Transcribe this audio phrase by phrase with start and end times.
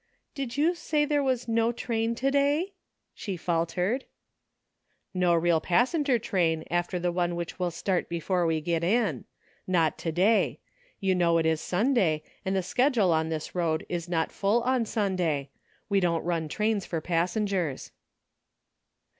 [0.41, 2.73] "Did you say there was no train to day?"
[3.13, 4.05] she faltered.
[5.13, 9.25] "No real passenger train after the one which will start before we get in;
[9.67, 10.59] not to day;
[10.99, 14.85] you know it is Sunday, and the schedule on this road is not full on
[14.85, 15.51] Sunday;
[15.87, 17.91] we don't run trains for passengers."